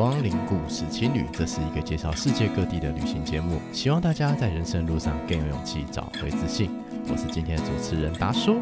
[0.00, 6.70] 光临故事青旅，这是一个介绍世界各地的旅行节目，希望大家在人生路上更有勇气，找回自信。
[7.06, 8.60] 我是今天的主持人达叔。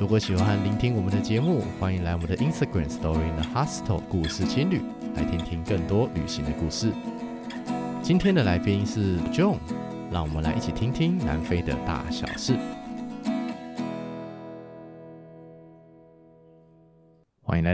[0.00, 4.80] 如果喜欢聆听我们的节目，欢迎来我们的 Instagram Story in the Hostel 故事青旅，
[5.14, 6.90] 来听听更多旅行的故事。
[8.02, 9.58] 今天的来宾是 John，
[10.10, 12.56] 让我们来一起听听南非的大小事。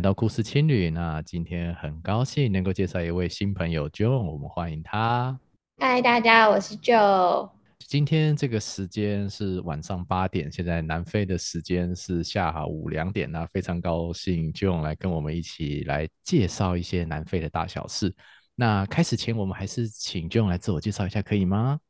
[0.05, 0.91] 到故事青旅。
[0.91, 5.40] 那今天很高兴能够介绍一位新朋友 Joe，我们欢迎他。
[5.79, 7.49] 嗨，大家，我是 Joe。
[7.79, 13.32] 今天这个时间是晚上八点，现在南非的时间是下午两点。
[13.32, 18.14] 那非常高兴 Joe 来跟我们一起来介绍一些南非的大小事。
[18.55, 21.80] 那开始前，我们还是请 Joe 来自我介绍一下，可以吗？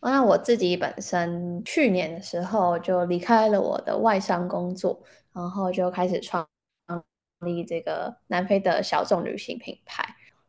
[0.00, 4.98] 那我自己本身去年的时候就离开了我的外商工作，
[5.34, 6.48] 然后就开始创。
[7.42, 10.04] 立这个南非的小众旅行品牌，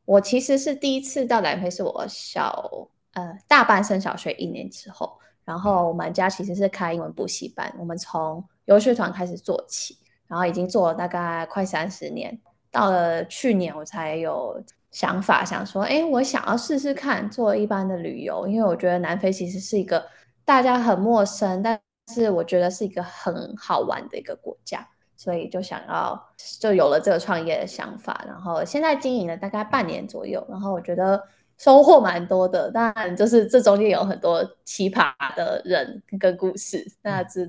[0.06, 12.40] 我其实是第一次到南非，是我小呃大班升小学一年之后，然后我们家其实是开英文补习班，我们从游学团开始做起，然后已经做了大概快三十年，
[12.72, 20.06] 到了去年我才有想法想说，哎，我想要试试看做一般的旅游，因为我觉得南非其实是一个
[20.46, 21.80] 大家很陌生，但
[22.14, 24.88] 是我觉得是一个很好玩的一个国家。
[25.16, 31.22] 所以就想要，就有了这个创业的想法，然后现在经营了大概半年左右，然后我觉得
[31.58, 32.70] 收获蛮多的。
[32.72, 37.48] 当然，就是这中间有很多奇葩的人跟故事，那这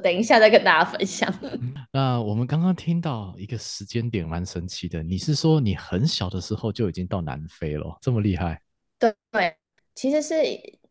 [0.00, 1.32] 等一下再跟大家分享。
[1.90, 8.60] 那我们刚刚听到一个时间点蛮神奇的，你是说你很小的时候就已经到南非了，这么厉害？
[8.98, 9.56] 对对，
[9.94, 10.34] 其实是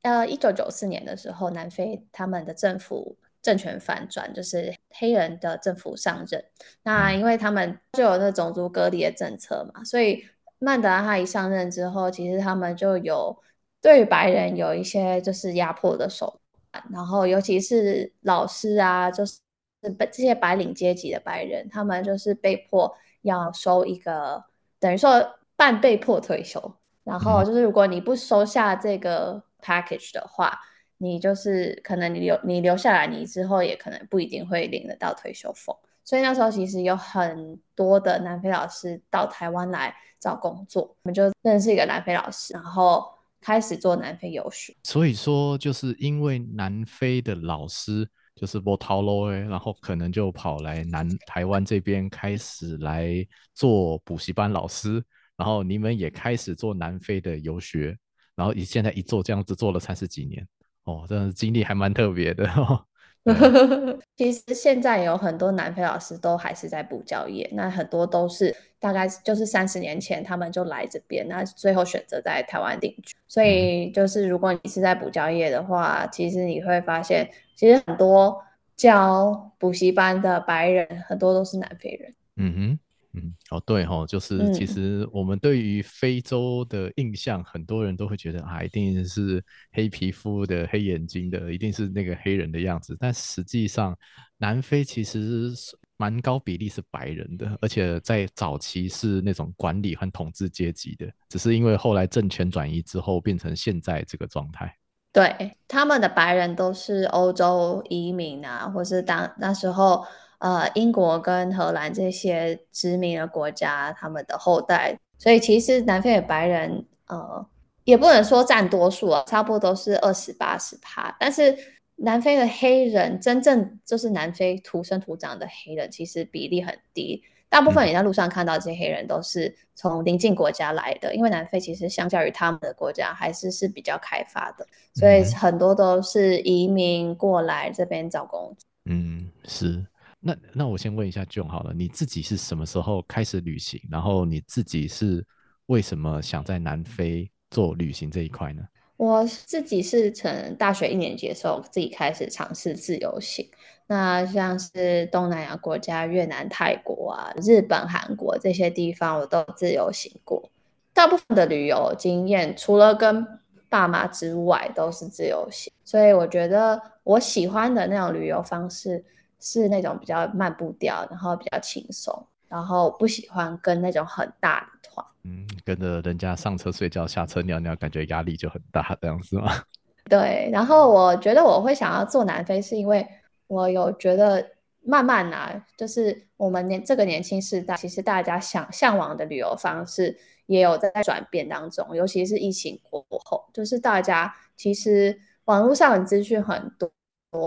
[0.02, 3.16] 呃一九九四年的时候，南非他们的政府。
[3.46, 6.44] 政权反转，就是黑人的政府上任。
[6.82, 10.26] 那因为他们就有那种族隔离的政策嘛，所以
[10.58, 13.38] 曼德拉他一上任之后，其实他们就有
[13.80, 19.38] 对白人有一些就是压迫的手段，然后尤其是老师啊，就是
[19.84, 24.44] 这些白领阶级的白人，他们就是被迫要收一个
[24.80, 30.60] 等于说半被迫退休，然后就是如果你不收下这个 package 的话。
[30.98, 35.76] 你就是可能你留你留下来，你之后也可能不一定会领得到退休俸。
[36.04, 43.04] 所以那时候其实有很多的南非老师到台湾来找工作，我们就认识一个南非老师，然后
[43.42, 44.76] 开始做南非游学。
[44.84, 55.04] 所以说，就是因为南非的老师就是波涛罗诶，然后可能就跑来南台湾这边开始来做补习班老师，
[55.36, 57.98] 然后你们也开始做南非的游学，
[58.36, 60.48] 然后你现在一做这样子做了三十几年。
[60.86, 62.86] 哦，真的经历还蛮特别的 哦。
[64.16, 73.16] 其实现在有很多南非老师都还是在补教业，那很多都是大概就是三十年前他们就来这边，那最后选择在台湾定居。
[73.28, 78.40] 所以就是如果你是在补教业的话，其实你会发现，其实很多
[78.76, 82.14] 教补习班的白人很多都是南非人。
[82.36, 82.80] 嗯哼。
[83.16, 92.98] 嗯，哦，对吼，就是其实我们对于非洲的印象，嗯、很多人都会觉得啊，一定是黑皮肤的、黑眼睛的，一定是那个黑人的样子。
[93.00, 93.98] 但实际上，
[94.38, 95.52] 南非其实
[95.96, 104.76] 蛮高比例是白人的，而且在早期是那种管理和统治阶级的，只是因为后来政权转移之后，变成现在这个状态。
[105.14, 110.06] 对，他们的白人都是欧洲移民啊，或是当那时候。
[110.46, 117.44] 呃，英国跟荷兰这些殖民的国家，他们的后代，所以其实南非的白人，呃，
[117.84, 121.16] 也不能说占多数啊，差不多都是二十八十趴。
[121.20, 121.58] 但是
[121.96, 127.24] 南非的黑人，真正就是南非土生土长的黑人，其实比例很低。
[127.50, 138.68] 大部分你在路上看到这些黑人，都是从邻近国家来的，因为南非其实相较于他们的国家，还是是比较开发的，所以很多都是移民过来这边找工作。
[138.86, 139.84] 嗯，是。
[140.28, 143.80] 那那我先问一下 John 好了，你自己是什么时候开始旅行？
[143.92, 145.24] 然后你自己是
[145.68, 148.64] 为什么想在南非做旅行这一块呢？
[148.98, 153.48] 我自己是从大学一年级的时候自己开始尝试自由行，
[153.86, 160.50] 那像是东南亚国家越南、泰国啊、日本、韩国这些地方，我都自由行过。
[160.92, 163.28] 大部分的旅游经验，除了跟
[163.70, 165.72] 爸妈之外，都是自由行。
[165.84, 169.06] 所以我觉得我喜欢的那种旅游方式。
[169.46, 175.06] 是那种比较慢步调，然后比较轻松，然后不喜欢跟那种很大的团。
[175.24, 179.54] 嗯，跟着人家上车睡觉，下车尿尿，感觉压力就很大，这样子吗？
[180.10, 180.50] 对。
[180.52, 183.08] 然后我觉得我会想要做南非，是因为
[183.48, 184.52] 我有觉得
[184.82, 190.18] 慢慢啊，就是我们年这个年轻世代，其实大家想向往的旅游方式
[190.48, 196.92] 也有在转变当中，尤其是疫情过后，就是大家其实网络上的资讯很多，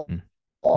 [0.09, 0.21] 嗯，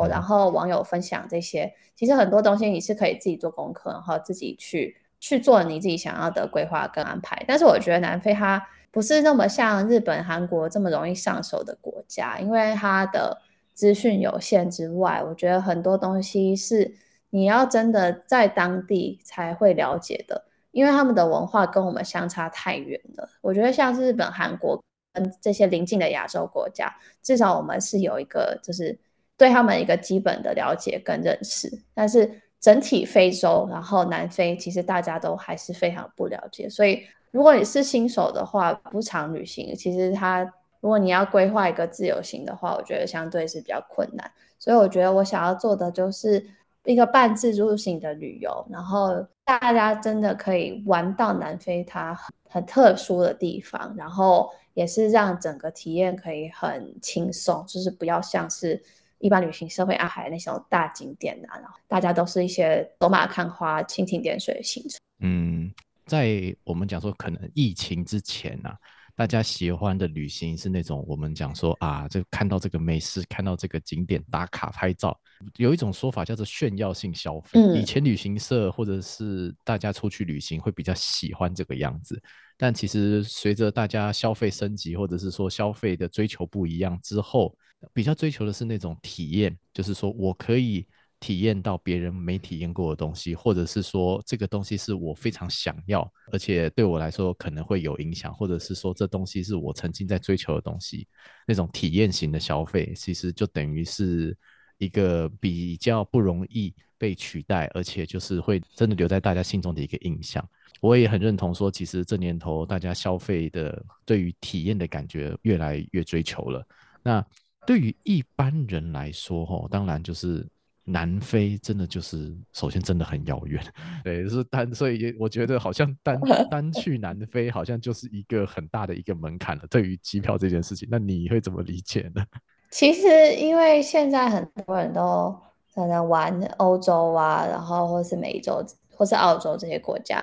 [0.10, 7.44] 然后网友分享这些，其实很多东西你是可以自己做功课，然后自己去去做你自己想要的规划跟安排。
[7.48, 8.62] 但是我觉得南非它
[8.92, 13.42] 不是那么像日本、韩国这么容易上手的国家，因为它的。
[13.74, 16.94] 资讯有限之外，我觉得很多东西是
[17.30, 23.28] 你要真的在当地才会了解的，因为他们的文化跟我们相差太远了。
[23.40, 24.80] 我觉得像是日本、韩国
[25.14, 26.94] 嗯这些邻近的亚洲国家，
[27.24, 29.00] 至少我们是有一个就是
[29.42, 31.68] 对他们一个基本的了解跟认识。
[31.96, 32.30] 但是
[32.60, 36.70] 整体非洲，然后南非，其实大家都还是非常不了解。
[36.70, 37.02] 所以
[37.32, 40.48] 如果你是新手的话，不常旅行，其实它。
[40.84, 46.44] 如果你要规划一个自由行的话，我觉得相对是比较困难，所以我觉得我想要做的就是
[46.86, 58.82] 一个半自助型的旅游，然后大家真的可以玩到南非它很很特殊的地方，然后也是让整个体验可以很轻松，就是不要像是
[59.22, 65.00] 一般旅行社会安排那种大景点啊，然后大家都是一些走马看花、蜻蜓点水的行程。
[65.20, 65.72] 嗯，
[66.06, 68.76] 在我们讲说可能疫情之前啊。
[69.14, 75.16] 大家喜欢的旅行是那种我们讲说啊，就看到这个美食，看到这个景点打卡拍照，
[75.58, 77.60] 有一种说法叫做炫耀性消费。
[77.60, 77.76] 嗯。
[77.76, 82.20] 以前旅行社或者是大家出去旅行会比较喜欢这个样子，
[82.58, 87.56] 但其实随着大家消费升级，或者是说消费的追求不一样之后，
[87.94, 90.88] 比较追求的是那种体验，就是说我可以。
[91.24, 101.08] 体验到别人没体验过的东西，或者是说这个东西是我非常想要，而且对我来说可能会有影响，或者是说这东西是我曾经在追求的东西，
[101.46, 104.36] 那种体验型的消费，其实就等于是
[104.80, 110.44] 一个比较不容易被取代，而且就是会真的留在大家心中的一个印象。
[110.80, 116.68] 我也很认同说，其实这年头大家消费的对于体验的感觉越来越追求了。
[117.04, 117.24] 那
[117.66, 120.48] 对于一般人来说，吼，当然就是。
[120.84, 123.64] 南非真的就是，首先真的很遥远，
[124.04, 126.20] 对，是单，所以我觉得好像单
[126.50, 129.64] 单去南非好像就是一个很大的一个门槛了。
[129.70, 132.26] 对于机票这件事情，那你会怎么理解呢？
[132.72, 135.34] 其实因为现在很多人都
[135.76, 140.20] 可能玩欧洲啊，然后或是美洲或是澳洲这些国家，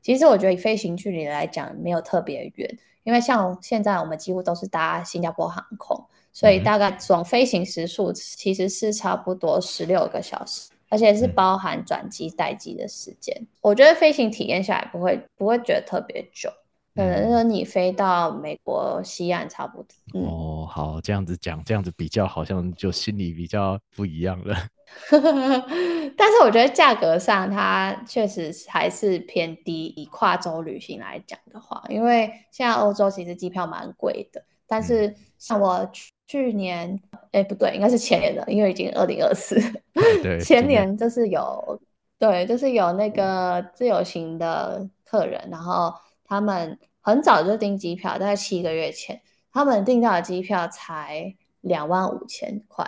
[0.00, 6.06] 其实我觉得以飞行距离来讲没有特别远，因为像现在我们几乎都是搭新加坡航空。
[6.38, 13.36] 所以大概总飞行时数其实是差不多十六个小时，而且是包含转机待机的时间。
[13.40, 13.46] 嗯。
[13.60, 16.48] 我觉得飞行体验下来不会不会觉得特别久，
[16.94, 19.88] 可能说你飞到美国西岸差不多。
[20.14, 20.22] 嗯。
[20.28, 24.56] 哦，好，这样子讲，这样子比较好像就心里比较不一样了。
[25.10, 35.90] 但是我觉得价格上它确实还是偏低，以跨洲旅行来讲的话，因为现在欧洲其实机票蛮贵的，但是像我
[36.28, 36.52] 去。
[36.52, 37.00] 年，
[37.32, 39.58] 哎，不对，应该是前年的，因为已经二零二四。
[40.22, 41.80] 对，前年就是有，
[42.18, 45.92] 对，就是有那个自由行的客人，然后
[46.24, 49.20] 他们很早就订机票，大概七个月前，
[49.52, 52.84] 他们订到的机票才两万五千块。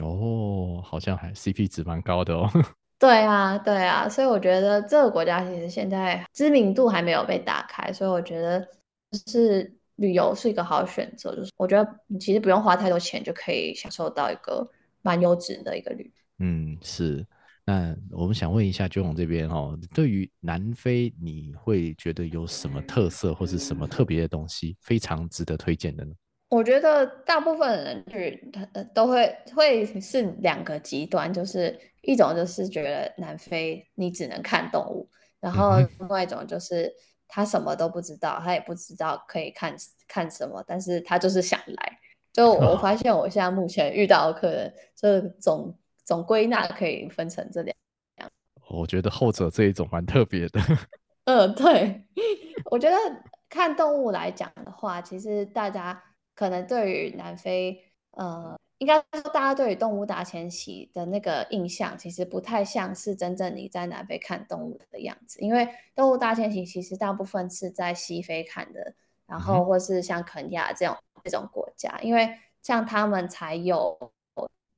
[0.00, 2.50] 哦，好像还 CP 值蛮高的哦。
[2.98, 8.66] 对啊，对啊，所以我觉得这个国家其实现在知名度还没有被打开，所以我觉得
[9.26, 9.76] 是。
[10.00, 14.66] 旅游是一个好选择，就是我觉得你其实不用花太多钱就可以享受到一个
[15.02, 16.10] 蛮优质的一个旅。
[16.38, 17.24] 嗯，是。
[17.66, 26.12] 那我们想问一下 Joan 这边哦，对于南非，你会觉得有什么特色或是什么特别的东西非常值得推荐的呢？
[26.48, 28.50] 我觉得大部分人去
[28.94, 35.06] 都会会是两个极端，就是一种就是觉得南非你只能看动物，
[35.40, 36.90] 然后另外一种就是。
[37.30, 39.74] 他什么都不知道，他也不知道可以看
[40.08, 41.98] 看什么，但是他就是想来。
[42.32, 47.76] 就我发现，我现在目前遇到的客人，就总总归纳可以分成这两
[48.16, 48.30] 样。
[48.68, 50.60] 我觉得后者这一种蛮特别的。
[51.24, 52.04] 嗯，对，
[52.70, 52.96] 我觉得
[53.48, 56.02] 看动物来讲的话，其实大家
[56.34, 57.82] 可能对于南非，
[58.12, 58.56] 呃。
[58.80, 65.38] 应该说，大家对于动物大迁徙的那个印象，其实不太像是真正你在南非看动物的样子。
[65.40, 68.94] 因为动物大迁徙其实大部分是在西非看的，
[69.26, 73.98] 然后或是像肯亚这种这种国家，因为像他们才有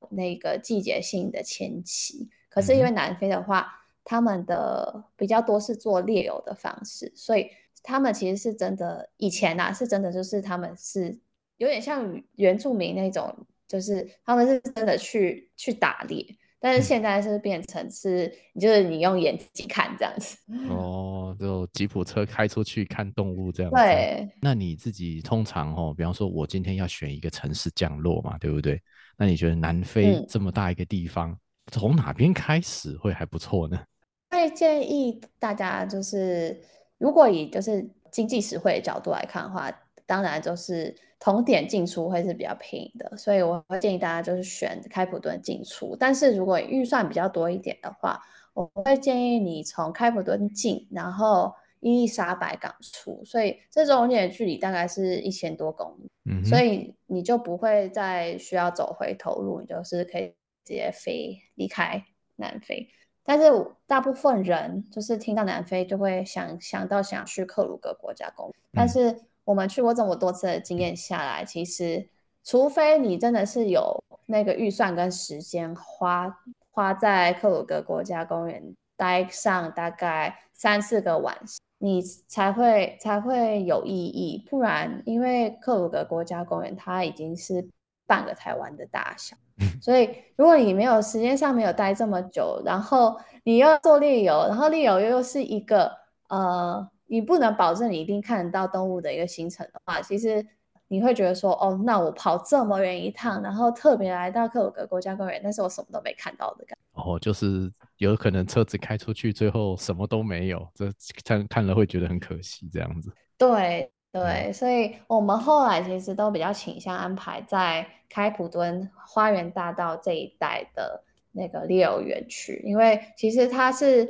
[0.09, 2.29] 那个季节性的迁徙。
[2.49, 7.49] 可是因为南非的话，他们的比较多是做猎游的方式，所以
[7.81, 11.17] 他们其实是真的以前啊，是真的就是他们是
[11.55, 13.33] 有点像原住民那种。
[13.67, 16.25] 就是他们是真的去去打猎，
[16.59, 20.37] 但是现在是变成是，嗯、就是你用眼睛看这样子。
[20.69, 23.75] 哦，就吉普车开出去看动物这样子。
[23.75, 24.29] 对。
[24.41, 28.81] 那你自己通常哦，比方说我今天要选一个城市降落嘛，对不对？
[29.17, 31.37] 那你觉得南非这么大一个地方，嗯、
[31.71, 33.79] 从哪边开始会还不错呢？
[34.31, 36.59] 会建议大家就是，
[36.97, 39.71] 如果以就是经济实惠的角度来看的话，
[40.05, 45.95] 当然就是同点进出会是比较便宜的，所以我会建议大家就是选开普敦进出。
[45.97, 48.21] 但是如果预算比较多一点的话，
[48.53, 60.27] 我会建议你从开普敦进，然后伊丽莎白港出，所以这中间的距离大概是一千多公里，嗯，所以你就不会再需要走回头路，你就是可以
[60.65, 62.03] 直接飞离开
[62.35, 62.85] 南非。
[63.23, 63.45] 但是
[63.87, 72.07] 大部分人就是听到南非就会想想到想去克鲁格国家公但是我们去过这么多次的经验下来，其实
[72.43, 76.39] 除非你真的是有那个预算跟时间花
[76.71, 84.45] 花在克鲁格国家公园待上大概三四个晚上，你才会才会有意义。
[84.49, 87.67] 不然，因为克鲁格国家公园它已经是
[88.07, 89.35] 半个台湾的大小。
[89.81, 95.91] 所以，如果你没有时间上没有待这么久，然后你要做猎游，然后猎游又是一个
[96.27, 100.43] 呃，你不能保证你一定看得到动物的一个行程的话，其实
[100.87, 107.01] 你会觉得说，哦，那我跑这么远一趟，然后特别来到克鲁格国家公园，但是我什么都没看到的感觉。
[107.03, 110.91] 哦，就是有可能车子开出去，最后什么都没有，这
[111.23, 113.11] 看看了会觉得很可惜，这样子。
[113.37, 113.91] 对。
[114.11, 124.07] 对，所以我们后来其实都比较倾向安排在开普敦花园大道这一带的那个猎游园区，因为其实它是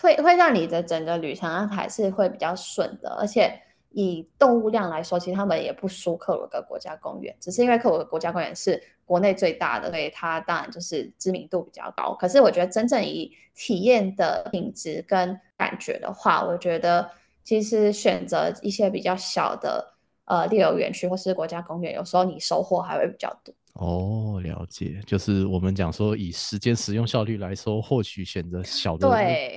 [0.00, 12.14] 会会让你的整个旅程安排是会比较顺的，而且以动物量来说，其实他们也不输克鲁格国家公园，只是因为克鲁格国家公园是国内最大的，所以它当然就是知名度比较高。
[12.14, 17.10] 可是我觉得真正以体验的品质跟感觉的话，我觉得。
[17.44, 19.94] 其实选择一些比较小的
[20.26, 23.52] 呃猎游园区或是国家公园，有时候你收获还会比较多。
[23.74, 29.08] 哦，了解，就是我们讲说以时间使用效率来说，或许选择小的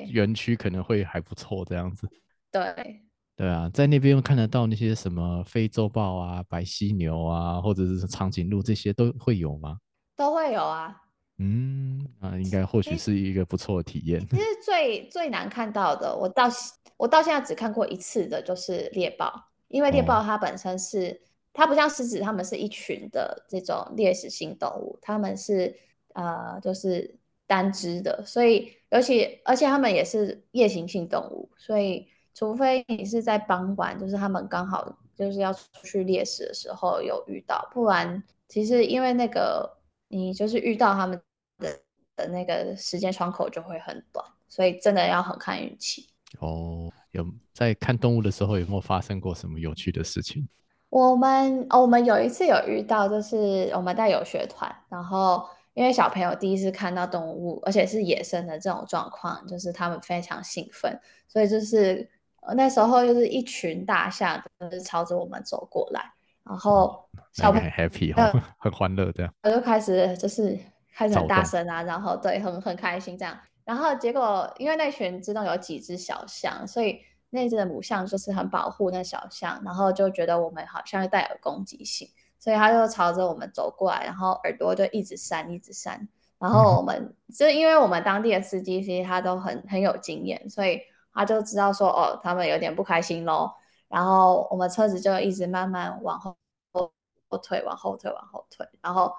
[0.09, 2.07] 园区可能会还不错，这样子。
[2.51, 3.01] 对。
[3.37, 9.77] 对啊，在那边又看得到那些什么非洲豹啊、白犀牛啊，或者是长颈鹿这些都会有吗？
[10.15, 10.95] 都会有啊。
[11.39, 14.25] 嗯，啊应该或许是一个不错的体验。
[14.29, 16.47] 其实 最最难看到的，我到
[16.95, 19.49] 我到现在只看过一次的，就是猎豹。
[19.67, 21.19] 因为猎豹它本身是、哦、
[21.55, 25.75] 它不像狮子，它们是一群的这种猎食性动物，它们是
[26.13, 27.15] 呃就是
[27.47, 39.73] 单只的，所以尤其而且它们也是夜行性动物，所以除非你是在傍晚，就是它们刚好就是要出去猎食的时候有遇到，不然其实因为那个。
[40.07, 41.19] 你就是遇到他们
[41.57, 41.81] 的
[42.15, 46.07] 的那个时间窗口就会很短，所以真的要很看运气。
[46.39, 50.47] 哦，有在看动物的时候有没有发生过什么有趣的事情？
[50.89, 62.09] 我们哦，我们有一次有遇到，就是我们带游学团，然后因为小朋友第一次看到动物，而且是野生的这种状况，就是他们非常兴奋，所以就是
[62.55, 66.13] 那时候就是一群大象就是朝着我们走过来。
[66.47, 69.33] 然后小朋友很 happy 哦，很欢乐这样。
[69.41, 70.55] 我就开始就是
[70.93, 73.35] 开始很大声啊，然后对，很很开心这样。
[73.63, 86.07] 然后结果因为那群之中有几只小象，所以那只的母象就是很保护那小象，然后就觉得我们好像带有攻击性，所以它就朝着我们走过来，然后耳朵就一直扇一直扇。
[86.37, 90.79] 然后我们、嗯、就因为我们当地的司机其实他都很很有经验，所以
[91.13, 93.55] 他就知道说哦，他们有点不开心咯。
[93.87, 96.35] 然后我们车子就一直慢慢往后
[96.73, 98.67] 后退，往后退，往后退。
[98.81, 99.11] 然后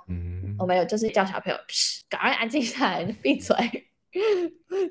[0.58, 1.58] 我们有就是叫小朋友，
[2.08, 3.56] 赶快安静下来，闭嘴。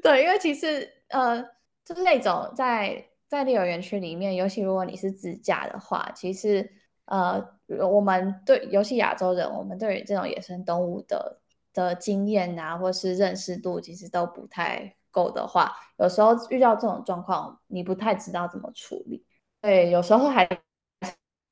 [0.01, 1.43] 对，因为其实呃，
[1.85, 6.69] 就是那种在在猎游园区里面，尤其如果你是自驾的话，其实
[7.05, 7.41] 呃，
[7.87, 11.39] 我们对尤其亚洲人，我们对于这种野生动物的
[11.71, 19.23] 的经验啊，或是认识度，其实都不太够的话，有时候遇到这种状况，你不太知道怎么处理。
[19.61, 20.47] 对，有时候还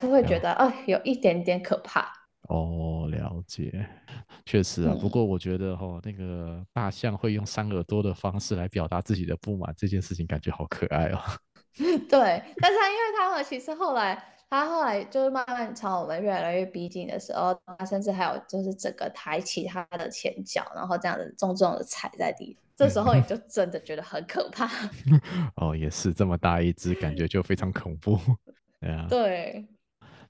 [0.00, 2.23] 是会觉得，啊、哦，有一点点可怕。
[2.48, 3.86] 哦，了解，
[4.44, 4.92] 确实啊。
[4.94, 11.20] 嗯、不过我觉得哈、哦，那个大象会用扇耳朵的方式来表达自己的不满，这件事情感觉好可爱哦。
[11.74, 22.56] 对，但是他因为他们其实后来，他后来就是慢慢朝我们越来越逼近的时候，他甚至还有就是整个抬起他的前脚，然后这样子重重的踩在地。
[22.76, 24.68] 这时候你就真的觉得很可怕。
[25.56, 28.18] 哦，也是这么大一只，感觉就非常恐怖。
[28.80, 29.06] 对啊。
[29.08, 29.66] 对。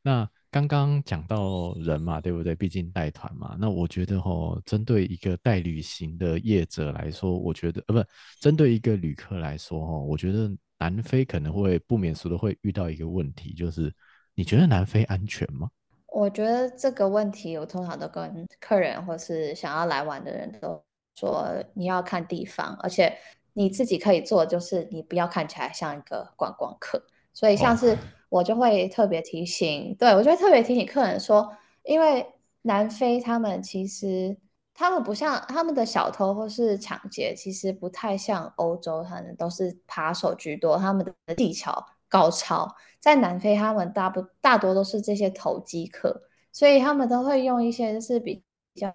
[0.02, 2.55] 那刚刚讲到人嘛，对不对？
[2.55, 3.57] 毕竟带团嘛。
[3.59, 8.09] 那我觉得齁，针对一个带旅行的业者来说，我觉得呃，不，
[8.39, 13.93] 针对一个旅客来说，齁，我觉得南非可能会不免俗的会遇到一个问题，就是
[14.37, 15.69] 你觉得南非安全吗？
[16.07, 20.81] 我觉得这个问题，我通常都跟客人或是想要来玩的人都
[21.17, 23.13] 说，你要看地方，而且
[23.55, 27.05] 你自己可以做，就是你不要看起来像一个观光客。
[27.37, 27.99] 所以像是
[28.35, 32.26] 我就会特别提醒，对，我就会特别提醒客人说，因为
[32.62, 34.37] 南非他们其实
[34.75, 42.69] 他们不像他们的小偷或是抢劫，其实不太像欧洲，他们都是扒手居多，他们的技巧高超。
[42.99, 48.43] 在南非，他们大不大多都是这些投机客，所以他们都会用一些就是比
[48.75, 48.93] 较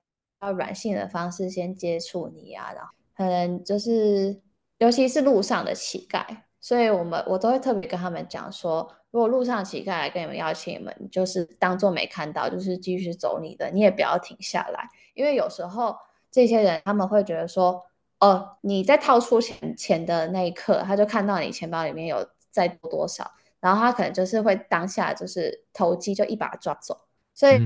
[0.51, 4.41] 软性的方式先接触你啊，然后可能就是
[4.79, 6.25] 尤其是路上的乞丐。
[6.62, 15.96] 所以，我们我都会特别跟他们讲说，如果路上乞丐来跟你们要钱，你们就是当做没看到，就是继续走你的，你也不要停下来，因为有时候
[16.30, 17.82] 这些人他们会觉得说，
[18.20, 27.00] 哦，你在掏出钱钱的那一刻，他就看到你钱包里面有再多多少，然后他可能就是会当下就是投机，就一把抓走。
[27.34, 27.58] 所以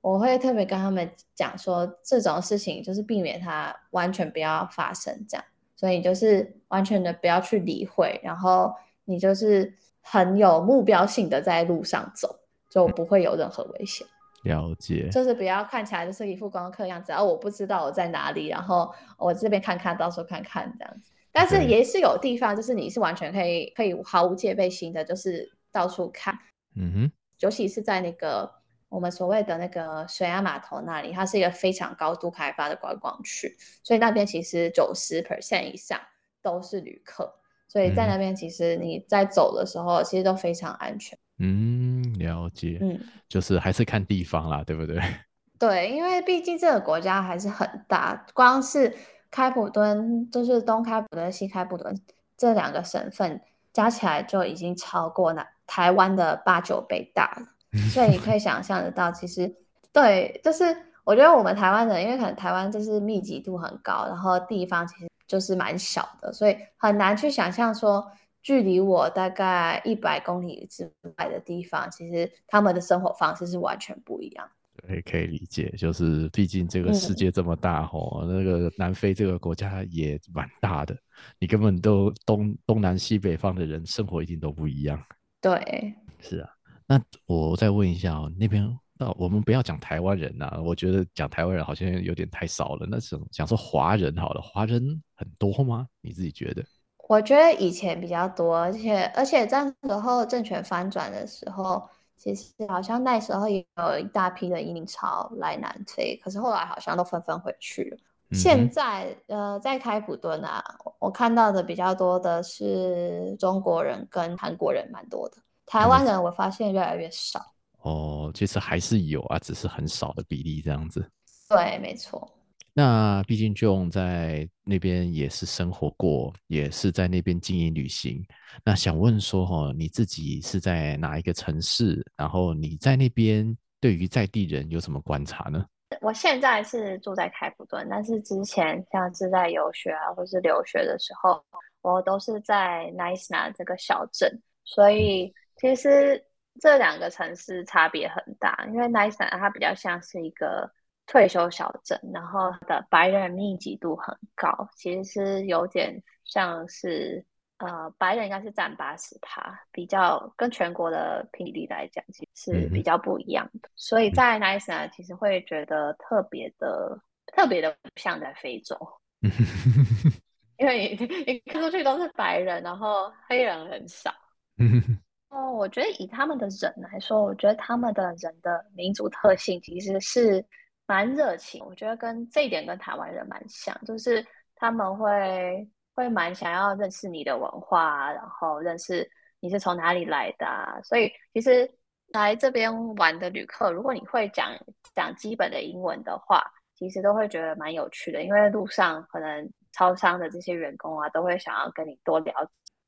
[0.00, 5.44] 我会特别跟他们讲说，这种事情就是避免它完全不要发生这样。
[5.76, 12.40] 所以就是完全的不要去理会，然后你就是很有目标性的在路上走，
[12.70, 14.06] 就不会有任何危险。
[14.42, 21.12] 了解，就是不要看起来就是一副观光客样子，然后我不知道我在哪里，然后我这边看看，到时候看看这样子。
[21.30, 26.34] 但是也是有地方，就是你是完全可以可以毫无戒备心的，就是到处看。
[26.74, 28.55] 嗯哼，尤其是在那个。
[28.88, 36.00] 我们所谓的那个水岸码头那里，它是一个非常高度开发的观光区，所以那边其实九十 percent 以上
[36.40, 37.34] 都是旅客，
[37.68, 41.18] 所以在那边其实你在走的时候，其实都非常安全。
[41.38, 42.78] 嗯，了解。
[42.80, 45.02] 嗯，就是还是看地方啦，对不对？
[45.58, 48.94] 对，因为毕竟这个国家还是很大，光是
[49.30, 52.00] 开普敦，就是东开普敦、西开普敦
[52.36, 53.40] 这两个省份
[53.72, 57.48] 加起来就已经超过那台湾的八九倍大了。
[57.90, 59.54] 所以你可以想象得到，其实
[59.92, 60.64] 对，就是
[61.04, 68.06] 我觉得我们台湾人，因为可能台湾就是密集度很高，然后地方其实就是蛮小的，所以很难去想象说，
[68.42, 74.48] 距离我大概一百公里之外的地方，其实他们的生活方式是完全不一样。
[74.86, 80.94] 对，可以理解，就是毕竟这个世界这么大吼，嗯，那个南非这个国家也蛮大的，
[81.38, 85.02] 你根本都东东南西北方的人生活一定都不一样。
[85.40, 86.50] 对，是啊。
[86.86, 92.86] 那我再问一下哦，那边那我们不要讲台湾人呐，我觉得讲台湾人好像有点太少了。
[92.88, 95.86] 那是讲说华人好了，华人很多吗？
[96.00, 96.64] 你自己觉得？
[97.08, 107.96] 我觉得以前比较多，而且而且在那时候政权翻转的时候，其实好像那时候也有一大批的移民潮来南非，可是后来好像都纷纷回去了。
[108.30, 110.64] 嗯、现在呃，在开普敦啊，
[110.98, 115.36] 我看到的比较多的是中国人跟韩国人，蛮多的。
[115.66, 117.40] 台湾人我发现越来越少
[117.82, 121.08] 哦，其实还是有啊，只是很少的比例这样子。
[121.48, 122.28] 对，没错。
[122.72, 128.24] 那毕竟 John 在那边也是生活过，也是在那边经营旅行。
[128.64, 132.04] 那想问说哈，你自己是在哪一个城市？
[132.16, 135.64] 然后你在那边对于在地人有什么观察呢？
[136.00, 141.42] 我现在是住在开普敦，但是之前像是在游学啊，或是留学的时候，
[141.82, 145.32] 我都是在 Knysna 这个小镇，所以。
[145.56, 146.22] 其实
[146.60, 150.70] 这两个城市差别很大，因为 Knysna 它比较像是一个
[151.06, 157.24] 退休小镇，然后的白人密集度很高，其实是有点像是
[157.58, 163.68] 呃白人应该是占八十趴，比较跟全国的比例来讲，其实是比较不一样的。
[163.68, 168.76] 嗯、所以在 Knysna 其实会觉得特别的特别的不像在非洲，
[170.58, 174.12] 因为你你看出去都是白人，然后黑人很少。
[175.28, 180.42] 哦，我觉得以他们的人来说，我觉得他们的人的民族特性其实是
[180.86, 181.62] 蛮热情。
[181.66, 189.06] 我觉得跟这一点跟台湾人蛮像，就是他们会会蛮想要认识你的文化，然后认识
[189.40, 190.80] 你是从哪里来的啊。
[190.82, 191.68] 所以其实
[192.12, 194.52] 来这边玩的旅客，如果你会讲
[194.94, 196.40] 讲基本的英文的话，
[196.76, 202.32] 其实都会觉得蛮有趣的，因为路上可能超商的这些员工啊，都会想要跟你多聊。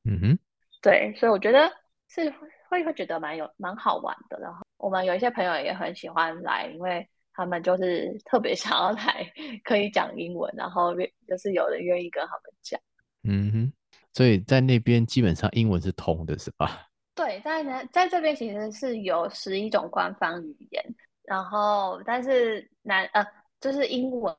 [0.05, 0.39] 嗯哼，
[0.81, 1.69] 对，所以我觉得。
[2.09, 2.29] 是
[2.67, 9.25] 会会觉得蛮有蛮好玩的，然后我们有一些朋友也很喜欢来，因为他们就是特别 想要来，
[9.63, 10.93] 可以讲英文，然后
[11.27, 12.79] 就是有人愿意跟他们讲。
[13.23, 13.73] 嗯哼，
[14.11, 16.87] 所以在那边基本上英文是通的，是吧？
[17.15, 20.83] 对，在呢，在这边其实是有十一种官方语言，
[21.23, 23.25] 然后但是南呃
[23.59, 24.33] 就是英文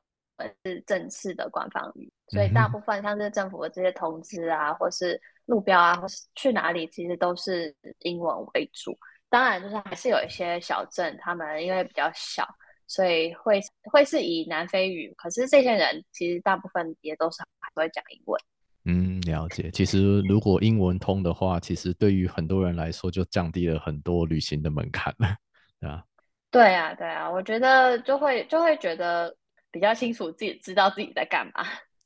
[0.65, 8.97] 是正式的官方语，所以大部分像是政府的这些通知啊，或是路标啊，或是去哪里，其实都是英文为主。
[9.27, 12.47] 当然，就是还是有一些小镇，他们因为比较小，
[12.87, 13.59] 所以会
[13.91, 15.13] 会是以南非语。
[15.17, 18.41] 可是这些人其实大部分也都是还会讲英文。
[18.85, 19.69] 嗯，了解。
[19.71, 25.35] 其实如果英文通的话，其实对于很多人来说就降低了很多旅行的门槛了，
[25.81, 26.05] 对吧？
[26.49, 29.35] 对啊，对啊，我觉得就会就会觉得
[29.69, 31.65] 比较清楚自己知道自己在干嘛。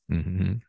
[0.09, 0.61] 嗯嗯，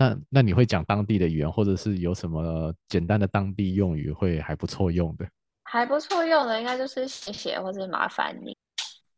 [0.00, 5.28] 那那你会讲当地的语言，或者是有什么简单的当地用语会还不错用的？
[5.62, 8.56] 还不错用的应该就是谢谢或是麻烦你。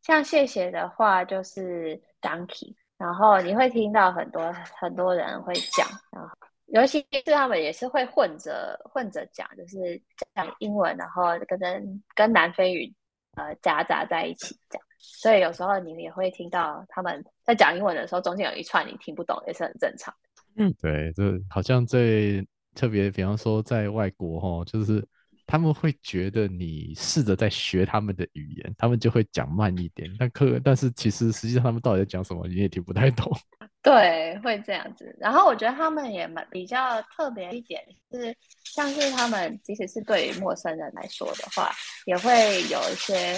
[0.01, 2.75] 像谢谢的话就是 Dankie。
[2.97, 6.29] 然后你会听到很多很多人会讲，然后
[6.67, 10.01] 尤其是他们也是会混着混着讲，就是
[10.35, 12.93] 讲英文，然后跟跟跟南非语
[13.35, 20.13] 呃夹杂在一起讲，所以有时候你也会听到他们在讲英文的时候，中间有一串你听不懂，也是很正常。
[20.21, 20.32] 的，
[20.79, 25.05] 对，就好像最特别，比方说在外国哈，就是。
[25.45, 30.09] 他们会觉得你试着在学他们的语言，他们就会讲慢一点。
[30.17, 33.29] 但可但是其实实际上他们到底在讲什么，你也听不太懂。
[33.83, 35.13] 对，会这样子。
[35.19, 41.69] 然后我觉得他们也蛮比较特别一点，是像是他们即使是对于陌生人来说的话，
[42.05, 42.31] 也会
[42.69, 43.37] 有一些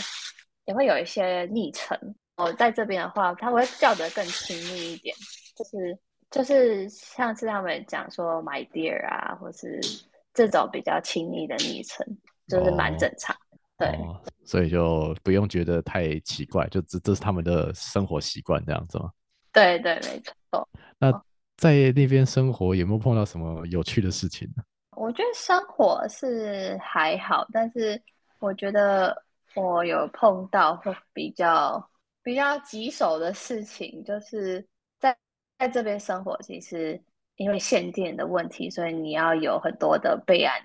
[0.65, 1.97] 也会有一些昵称。
[2.37, 5.13] 我在这边的话，他会叫得更亲密一点，
[5.57, 5.97] 就是
[6.29, 9.79] 就是像是他们讲说 “my dear” 啊，或是。
[10.37, 12.05] 这种比较亲密的昵称
[12.49, 13.33] 就是蛮正常
[13.77, 19.09] 的，哦、对、哦，所以就不用觉得太奇怪，就这这是他们的生活习惯这样子吗？
[19.53, 20.67] 对对，没错。
[20.99, 21.09] 那
[21.55, 24.63] 在那边生活有没有碰到什么有趣的事情呢？
[24.97, 27.97] 我觉得生活是还好，但是
[28.39, 29.15] 我觉得
[29.55, 31.81] 我有碰到会比较
[32.21, 34.67] 比较棘手的事情，就是
[35.57, 37.01] 在在这边生活其实。
[37.37, 40.57] 因为限电的问题，所以你要有很多的备案。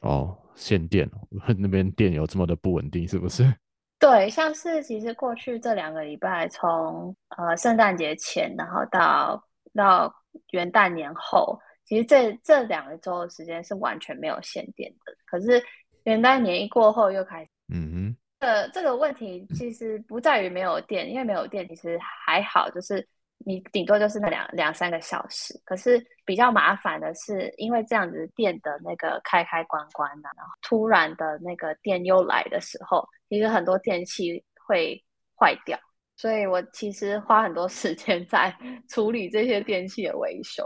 [0.00, 1.10] 哦，限电，
[1.58, 3.52] 那边电有这么的不稳定，是不是？
[3.98, 9.44] 对，像是其实过去这两个礼拜，从呃圣诞节前，然后到
[9.74, 10.14] 到
[10.52, 15.12] 元旦年后，其实这这两个周的时间是完全没有限电的。
[15.26, 15.60] 可是
[16.04, 23.04] 元旦年一过后又开始，嗯哼，呃，这个问题其实不在于没有电，因为没有电其实还好，就是。
[23.38, 34.98] 你顶多就是那两两三个小时，可是比较麻烦的是，因为这样子电的那个开开关关的，然后突然的那个电又来的时候，其实很多电器会
[35.38, 35.78] 坏掉，
[36.16, 38.56] 所以我其实花很多时间在
[38.88, 40.64] 处理这些电器的维修。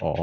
[0.00, 0.14] 哦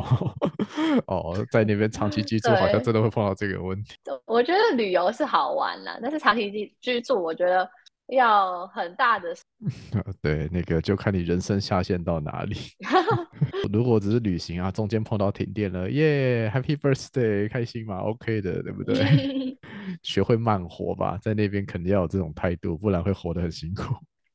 [1.06, 3.96] 哦，在那边长期居住，好像真的会碰到这个问题。
[4.26, 7.70] 我觉得旅游是好玩啦，但是长期居居住，我觉得。
[8.10, 9.36] 要很大的，
[10.22, 12.56] 对，那个就看你人生下限到哪里。
[13.72, 19.58] 如果只是旅行啊，中间碰到停电了，耶、yeah，Happy Birthday，开心嘛，OK 的，对不对？
[20.02, 23.84] 学会慢活吧，在那边肯定要有这种态度，不然会活得很辛苦。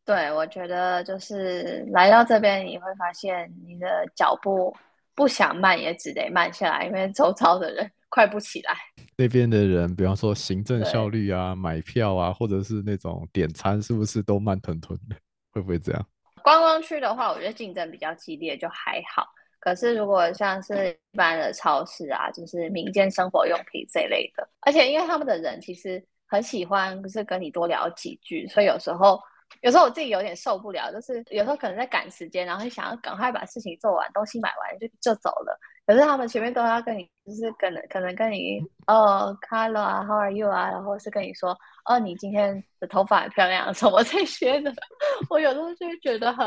[0.04, 4.74] 对，我觉得就是来到这边，你会发现你的脚步
[5.14, 7.90] 不想慢也只得慢下来，因为周遭的人。
[8.14, 8.76] 快不起来，
[9.18, 15.16] 那边的人，比方说行政效率啊、买票啊，或者是那种点餐，是不是都慢吞吞的？
[15.50, 16.06] 会不会这样？
[16.44, 19.26] 观光区的话，我觉得竞争比较激烈，就还好。
[19.58, 29.20] 可是如果像是一般的超市啊，就是民间生活用品这一类的，而且因为他们的人其实很喜欢，不是跟你多聊几句，所以有时候。
[29.60, 35.56] 有时候我自己有点受不了，就是有时候可能在赶时间，然后想要赶快把事情做完，东西买完就就走了。
[35.86, 44.72] 可是他们前面都要跟你，就是可能可能跟你哦，Carlo 啊，How are you 啊，然后是跟你说哦，你今天的头发很漂亮，什么这些的。
[45.30, 46.46] 我有时候就会觉得很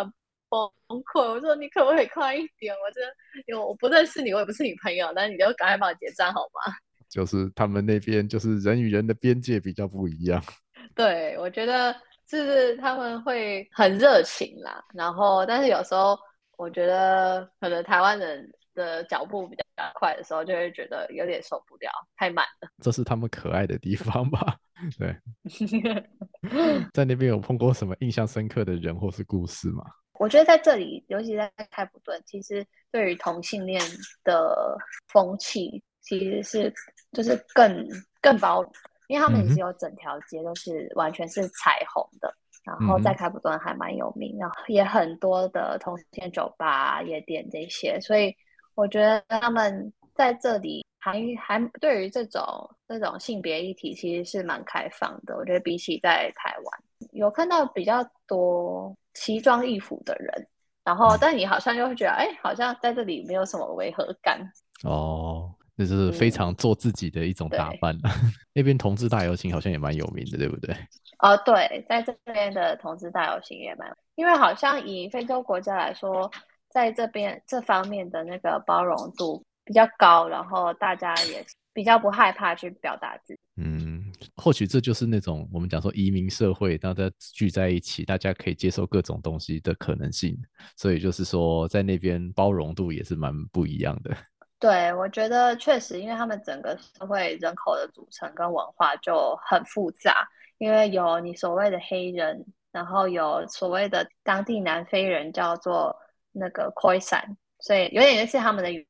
[0.50, 0.69] 崩
[1.13, 1.21] 溃。
[1.21, 2.73] 我说你可不可以快一点？
[2.76, 3.13] 我真的，
[3.47, 6.73] 因为我不认识你，我也不是你朋友，但是你就赶快帮我结账好吗？
[7.10, 10.43] 就是他们那边就是人与人的边界比较不一样。
[10.95, 11.95] 对，我觉得。
[12.30, 16.19] 就是他们会很热情啦，然后但是有时候
[16.58, 18.45] 我觉得可能台湾人
[18.78, 19.63] 的脚步比较
[19.96, 22.70] 快的时候，就会觉得有点受不了，太慢了。
[22.82, 24.56] 这是他们可爱的地方吧？
[24.98, 25.13] 对。
[26.94, 29.84] 在那边有碰过什么印象深刻的人或是故事吗？
[30.20, 33.82] 我觉得在这里，尤其在开普敦，其实对于同性恋
[34.24, 34.78] 的
[35.10, 36.74] 风气其实是
[37.12, 37.86] 就是更
[38.22, 38.72] 更包容。
[39.08, 42.28] 因为他们也是有整条街都是完全是彩虹的，
[42.66, 48.36] 嗯、然后在开普敦还蛮有名，然后也很多的同性酒吧、夜店这些，所以
[48.78, 52.44] 我觉得他们在这里还还对于这种
[52.88, 55.36] 这种性别议题，其实是蛮开放的。
[55.36, 60.48] 我觉得比起在台湾，有看到比较多奇装异服的人，
[60.84, 64.40] 然后但你好像又会觉得，哎，好像在这里没有什么违和感。
[64.84, 67.96] 哦，这是非常做自己的一种打扮。
[67.96, 70.76] 嗯、 那边同志大游行好像也蛮有名的，对不对？
[71.18, 76.30] 哦，对，在这边的同志大游行也蛮，因为好像以非洲国家来说，
[76.69, 83.39] 在这边这方面的那个包容度比较高，然后大家也比较不害怕去表达自己。
[83.56, 90.38] 嗯，或许这就是那种我们讲说移民社会，大家聚在一起，大家可以接受各种东西的可能性。
[90.75, 94.15] 所以就是说，在那边包容度也是蛮不一样的。
[94.60, 100.27] 对，我觉得确实，因为他们整个社会人口的组成跟文化就很复杂。
[100.60, 105.95] 因为有你所谓的黑人，然后有所谓的当地南非人叫做
[106.38, 108.86] 那个 Khoisan，所以有点是他们的原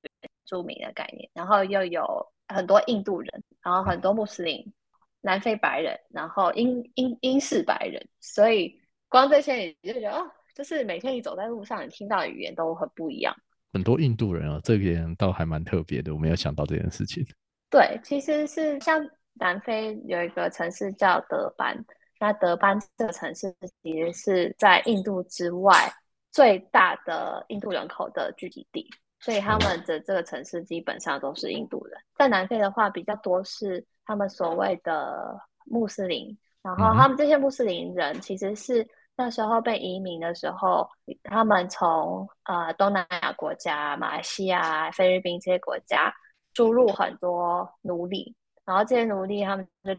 [0.45, 1.29] 住民的概念。
[1.33, 2.05] 然后又有
[2.47, 4.73] 很多印度人，然后很多穆斯林、
[5.21, 8.05] 南非白人，然后英英英式白人。
[8.19, 8.79] 所以
[9.10, 10.23] 光这些你就觉得哦，
[10.55, 13.36] 就是每天你走在路上，你听到的语言都很不一样。
[13.73, 17.25] 很多印度人啊，这点倒还蛮特别的，我没有想到这件事情。
[17.69, 19.07] 对，其实是像。
[19.39, 21.77] 南非有一个城市叫德班，
[22.19, 25.93] 那德班这个城市其实是在印度之外
[26.38, 28.88] 最大的印度人口的聚集地，
[29.19, 32.00] 所以他们的这个城市基本上都是印度人。
[32.15, 40.88] 在南非的话，比较多是他们所谓的穆斯林，然后他们这些穆斯林人其实是那时候被移民的时候，
[41.23, 46.13] 他们从呃东南亚国家、马来西亚、菲律宾这些国家
[46.54, 48.36] 输入很多奴隶。
[48.63, 49.91] 然后这些奴隶他们就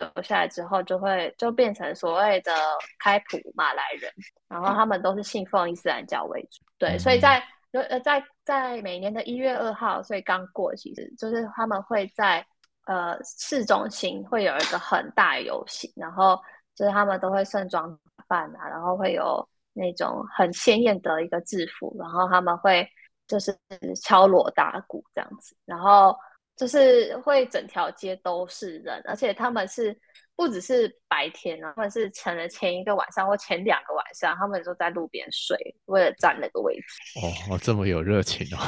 [0.00, 2.52] 留留下来之后，就会就变成所谓的
[2.98, 4.10] 开普马来人，
[4.48, 6.64] 然后他们都是信奉伊斯兰教为主。
[6.78, 7.40] 对，所以在
[7.72, 12.44] 呃在在每年的一月二号，所以刚过，其实就是他们会在
[12.86, 16.36] 呃市中心会有一个很大游行，然后
[16.74, 22.88] 就是他们都会盛装打扮啊，然后会有那种很鲜艳的一个制服，然后他们会
[23.26, 23.56] 就是
[24.02, 26.16] 敲锣打鼓这样子，然后。
[26.60, 29.98] 就是会整条街都是人，而且他们是
[30.36, 36.84] 不只是白天，他们是成了前一个晚上或前两个晚上，他们就在路边睡，为了占那个位置。
[37.50, 38.60] 哦，这么有热情哦。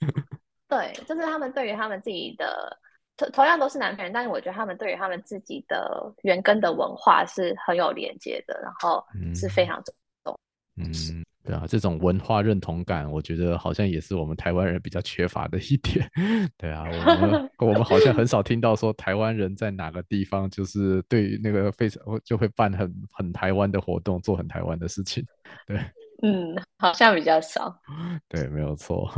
[0.68, 2.76] 对，就是他们对于他们自己的
[3.16, 9.06] 同同样都是南非人，但是我觉得他们对于他们自己的原根的文化是很有连接的，然后
[9.36, 10.40] 是非常重重。
[10.78, 10.90] 嗯。
[10.90, 16.10] 嗯对啊，这种文化认同感，我觉得好像也是我们台湾人比较缺乏的一点。
[16.58, 25.24] 对啊，我们 我们好像很少听到说台湾人在哪个地方，就是对于那个非常就会办很很台湾的活动，做很台湾的事情。
[25.68, 25.78] 对，
[26.24, 27.80] 嗯，好像比较少。
[28.28, 29.08] 对，没有错。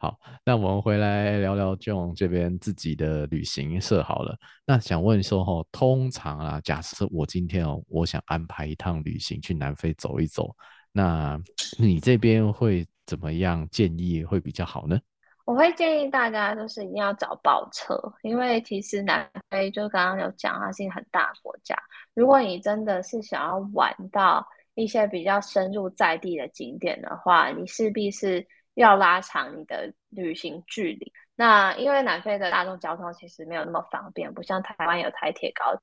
[0.00, 4.36] 好，那我们回来聊聊 John 这边自己的旅行社好了。
[4.66, 10.52] 那想问说哈，通常啊，假设我今天哦，我想安排一趟旅行去南非走一走。
[10.98, 11.40] 那
[11.78, 14.98] 你这边会怎么样建议会比较好呢？
[15.44, 21.76] 我会建议大家就是一定要找包车，因为其实南非就刚刚有讲，它是一个很大国家。
[22.14, 31.12] 如果你真的是想要玩到一些比较深入在地的景点的话，你势必是要拉长你的旅行距离。
[31.36, 35.80] 那因为南非的大众交通其实没有那么方便，不像台湾有台铁、高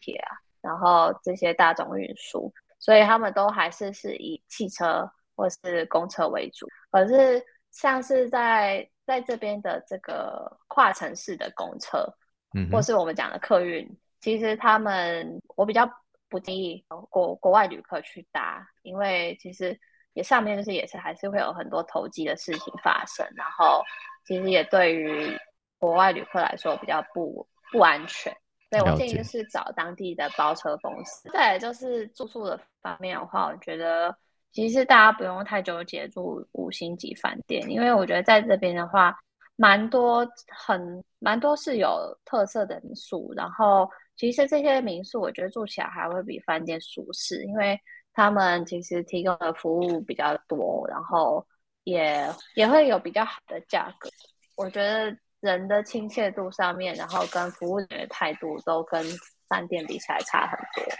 [0.00, 2.50] 铁啊，然后这些大众运输。
[2.84, 12.06] 所以他们都还是是以汽车或是公车为主，可是像是在在这边的这个跨城市的公车，
[12.54, 13.88] 嗯，或是我们讲的客运，
[14.20, 15.88] 其实他们我比较
[16.28, 19.74] 不建议国国外旅客去搭，因为其实
[20.12, 23.82] 也上面就是也是还是会有很多投机的事情发生，然后
[24.26, 25.34] 其实也对于
[25.78, 28.36] 国外旅客来说比较不不安全。
[28.82, 31.28] 对，我建议就是找当地的包车公司。
[31.30, 34.16] 再来就是住宿的方面的话，我觉得
[34.52, 39.16] 其实大家不用太纠结住五星级饭店，因为我觉得在这边的话，
[39.56, 43.32] 蛮多很蛮多是有特色的民宿。
[43.36, 47.78] 然后其实这些民宿我觉得住起来还会比饭店舒适，因为
[48.12, 51.46] 他们其实提供的服务比较多，然后
[51.84, 54.08] 也也会有比较好的价格。
[54.56, 55.16] 我觉得。
[55.44, 59.04] 人的亲切度上面，然后跟服务员的态度都跟
[59.46, 60.92] 饭店比起来差很多。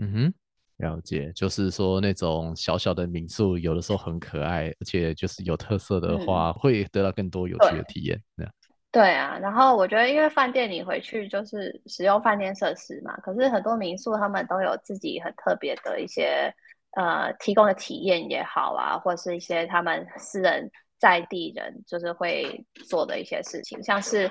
[0.00, 0.34] 嗯哼，
[0.78, 8.18] 了解，就是说那种小小的民宿，有的时候很可爱，而且就是有特色的话，嗯、会得到更多有趣的体验。
[8.36, 8.46] 对，
[8.90, 16.52] 对啊，然后我觉得，因为饭店你回去就是使用饭店设施嘛，可是很多民宿他们都有自己很特别的一些
[16.96, 20.70] 呃提供的体验也好啊，或是一些他们私人。
[21.00, 24.30] 在地人就是会做的一些事情，像是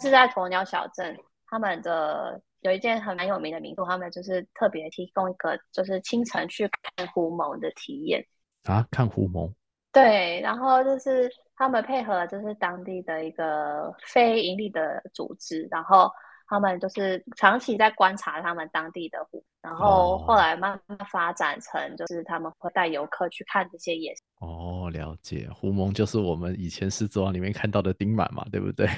[0.00, 8.24] 是在鸵鸟小镇，他们的有一件很蛮有名的民宿，他们就是特别提供一个就是清晨去看狐獴的体验
[8.64, 9.52] 啊，看狐獴。
[9.90, 16.10] 对，然后就是他们配合就是当地的一个非盈利的组织，然后
[16.46, 24.14] 他们就是长期在观察他们当地的湖，然后后来慢慢发展成就是他们会带游客去看这些野。
[24.40, 28.88] 哦，了解，狐獴就是我们以前狮子王里面看到的丁满嘛，对不对？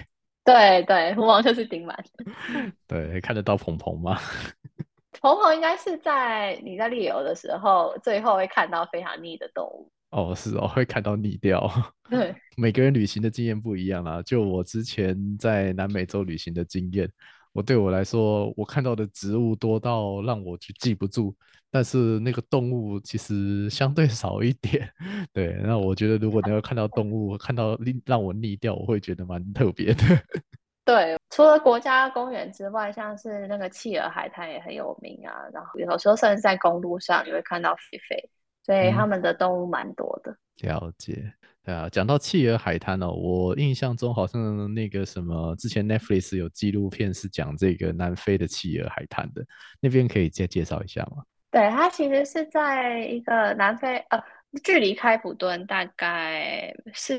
[0.44, 2.04] 对 对，狐獴就是丁满。
[2.86, 4.18] 对，看得到鹏鹏吗？
[5.20, 9.90] 鹏鹏应该是在你在猎游的时候，最后会看到非常腻的动物。
[10.10, 11.68] 哦，是哦，会看到腻掉。
[12.10, 14.22] 对，每个人旅行的经验不一样啦。
[14.22, 17.10] 就我之前在南美洲旅行的经验，
[17.54, 21.32] 我对我来说，我看到的植物多到让我去记不住，
[21.70, 24.86] 但是那个动物其实相对 少一点。
[25.32, 30.02] 对，那我觉得如果能够看到动物，看到令让我腻掉，我会觉得蛮特别的。
[30.84, 35.32] 对，除了国家公园之外，像是那个企鹅海滩也很有名啊。
[35.52, 38.28] 然后有时候甚至在公路上，你会看到狒狒。
[38.64, 40.32] 所以他们的动物蛮多的。
[40.32, 41.32] 嗯，了解。
[41.62, 49.42] 对啊，讲到企鹅海滩哦，我印象中好像那个什么，之前 Netflix 有纪录片是讲这个南非的企鹅海滩的，
[49.80, 51.24] 那边可以再介绍一下吗？
[51.50, 54.22] 对，它其实是在一个南非，呃，
[54.62, 57.18] 距离开普敦大概四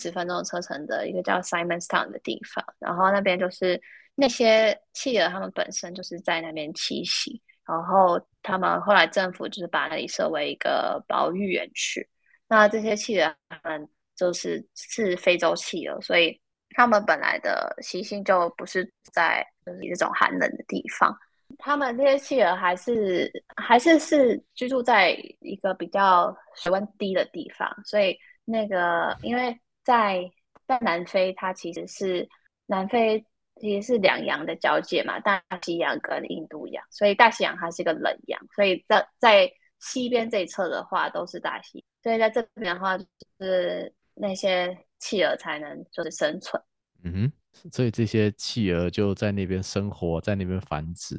[0.00, 3.80] 十分钟车程的一个叫 Simonstown 的地方，然后那边就是
[4.16, 7.40] 那些企鹅，它们本身就是在那边栖息。
[7.66, 12.08] 然后他们后来政府就是把那里设为一个保育园区。
[12.48, 21.12] 那这些企鹅们就是是非洲企鹅，所以他们本来的习性就不是在就是这种寒冷的地方。
[21.58, 27.68] 他们这些企鹅还是还是是居住在一个比较水温低的地方。
[27.84, 30.22] 所以那个因为在
[30.66, 32.28] 在南非，它其实是
[32.66, 33.24] 南非。
[33.60, 43.04] 其实是两洋的交界嘛，大西洋跟印度洋，所以大西洋它是一个冷洋，所以在在西边这一侧的话都是大西，所以在这边的话就
[43.40, 46.62] 是那些企鹅才能就是生存。
[47.02, 51.16] 嗯哼，所以这些企鹅就在那边生活，在那边繁殖。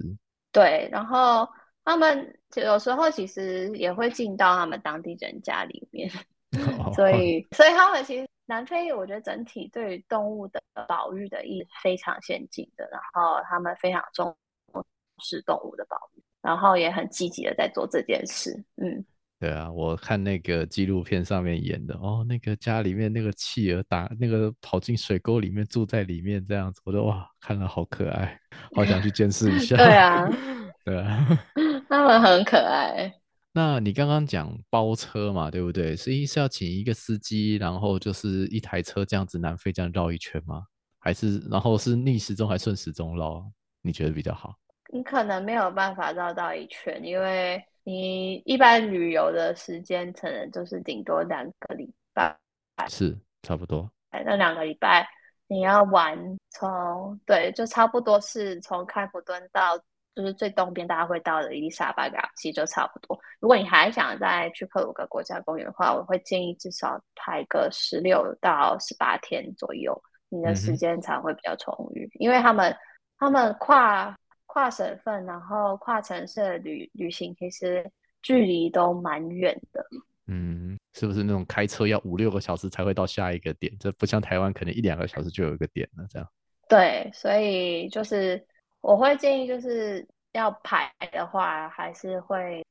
[0.52, 1.47] 对，然后
[1.84, 6.08] 他们有时候其实也会进到他们当地人家里面，
[6.93, 8.28] 所以所以他们其实。
[8.47, 14.36] 南非，我觉得整体对于动物的保育的意识非常先进的，然后他们非常重
[15.21, 18.63] 视动物的保育，然后也很积极的在做这件事。
[18.77, 19.05] 嗯，
[19.38, 28.39] 对啊，我看那个纪录片上面演的，哦，那个家里面那个企鹅打那个跑进水沟里面住在里面这样子，我都哇，看了好可爱，
[28.73, 29.75] 好想去见识一下。
[29.83, 30.29] 对啊，
[30.86, 31.27] 对啊，
[31.89, 33.13] 他们很可爱。
[33.58, 35.96] 那你刚刚讲包车嘛，对不对？
[35.96, 40.62] 所以是要请一个司机，然后就是一台车这样子南非这样绕一圈吗？
[41.00, 43.43] 还是然后是逆时钟还顺时钟绕？
[43.82, 44.54] 你觉得比较好？
[44.93, 52.38] 你可能没有办法绕到一圈，因为你一般旅游的时间可能就是顶多两个礼拜，
[52.88, 53.91] 是差不多。
[54.12, 55.04] 那两个礼拜
[55.48, 56.15] 你要玩
[56.52, 59.84] 从对，就差不多是从开普敦到。
[60.17, 63.15] 就是最东边，大家会到的伊丽莎白港，其实就差不多。
[63.39, 69.95] 如果你还想再去克鲁格国家公园的话，我会建议至少排个十六到十八天左右，
[70.30, 72.03] 你的时间才会比较充裕。
[72.06, 72.75] 嗯、因为他们
[73.19, 77.88] 他们跨跨省份，然后跨城市的旅旅行，其实
[78.23, 79.86] 距离都蛮远的。
[80.25, 83.71] 嗯，是不是那种开车要五六个小时才会到下一个点？
[83.80, 86.27] 这不像台湾，可能一两个小时就有一个点了，这样。
[86.67, 88.43] 对，所以就是。
[88.82, 92.66] 我会建议，就是要排的话，还是会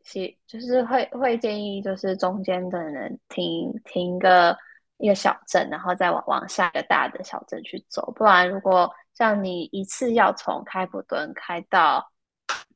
[0.46, 4.56] 就是会会建议，就是中间的人停停个
[4.98, 8.10] 一个小镇，然后再往往下一个大的小镇去走。
[8.12, 12.10] 不然，如果像你一次要从开普敦开到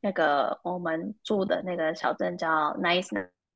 [0.01, 3.09] 那个我们住的那个小镇叫 Nice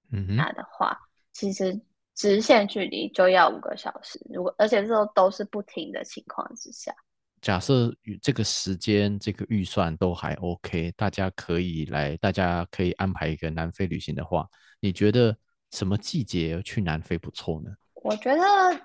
[0.09, 1.79] 那的话，嗯、其实
[2.15, 4.21] 直线距离就要五个小时。
[4.33, 6.95] 如果而且这都是不停的情况之下。
[7.45, 14.49] 假设这个时间、这个预算都还 OK，大家可以来，大家可以安排一个南非旅行的话，
[14.81, 15.37] 你觉得
[15.71, 17.71] 什么季节去南非不错呢？
[17.97, 18.43] 我觉得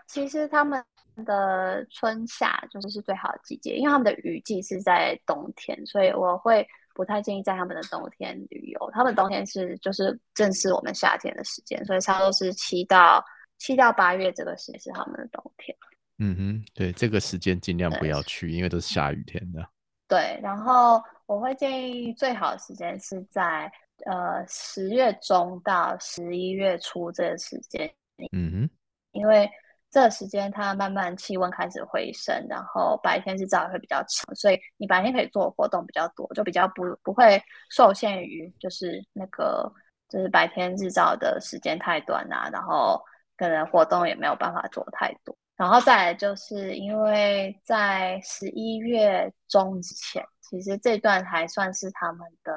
[0.08, 0.84] 其实他们
[1.26, 8.92] 的春夏就是是最好的季节，因为他们的雨季是在冬天，所以我会不太建议在他们的冬天旅游。
[8.92, 13.24] 他们冬天是就是正是我们夏天的时间，所以差不多是七到
[13.58, 15.74] 七到八月这个时间是他们的冬天。
[16.20, 19.66] 嗯哼，对，这个时间尽量不要去，因为都是下雨天的。
[20.08, 23.72] 对，然后我会建议最好的时间是在
[24.06, 27.90] 呃十月中到十一月初这个时间。
[28.34, 28.70] 嗯哼，
[29.12, 29.50] 因为
[29.90, 39.72] 这个时间它慢慢气温开始回升，然后白天日照也会比较长，所以你白天可以做活动比较多，就比较不不会受限于就是那个
[40.10, 43.02] 就是白天日照的时间太短啊，然后
[43.38, 45.34] 可能活动也没有办法做太多。
[45.60, 52.54] 然后再来就是因为在十一月中之前，其实这段还算是他们的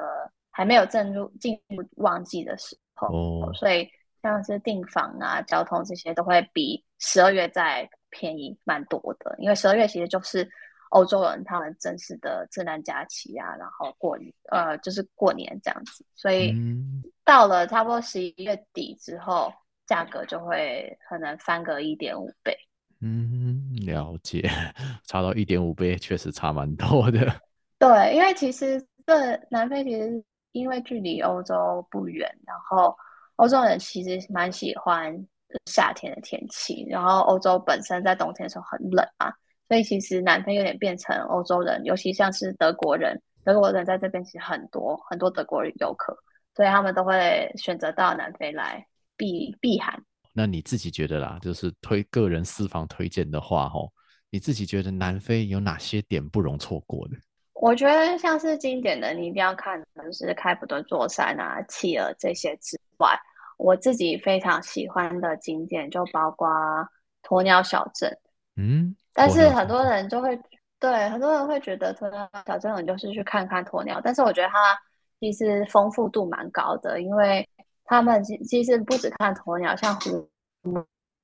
[0.49, 3.89] 还没有进入进入旺季的时候，哦，所以
[4.21, 9.35] 像是订房啊、交通这些都会比十二月再便宜蛮多的。
[9.37, 10.49] 因为十二月其实就是
[10.91, 16.55] 欧洲人他们正式的圣诞假期啊，然后过年呃就是过年这样子，所以
[17.25, 19.51] 到了差不多十一月底之后，
[19.85, 22.57] 价格就会可能翻个一点五倍。
[23.05, 24.49] 嗯，了解，
[25.05, 27.19] 差到一点五倍，确实差蛮多的。
[27.77, 30.23] 对，因为其实这南非其实
[30.53, 32.95] 因为距离欧洲不远，然后
[33.35, 35.13] 欧洲人其实蛮喜欢
[35.65, 39.33] 夏天的天气，然后欧洲本身在冬天的时候很冷嘛，
[39.67, 46.17] 所以其实南非有点变成欧洲人，尤其像是德国人，德国人在这边其实很多很多德国游客，
[46.55, 48.87] 所以他们都会选择到南非来
[49.17, 50.01] 避避寒。
[50.35, 53.93] 那你自己觉得啦，就是推个人私房推荐的话，吼，
[54.31, 57.15] 你自己觉得南非有哪些点不容错过的？
[57.53, 63.15] 我觉得像是经典的，你一定要看的就是开普敦座山啊、企鹅这些之外，
[63.57, 66.49] 我自己非常喜欢的景点就包括
[67.21, 68.11] 鸵鸟小镇。
[68.55, 70.35] 嗯，但是很多人就会
[70.79, 74.57] 对很多人会觉得鸵鸟小镇你就是去看看鸵鸟，但是我觉得它
[75.19, 77.47] 其实丰富度蛮高的，因为。
[77.85, 80.29] 他们其其实不只看鸵鸟，像狐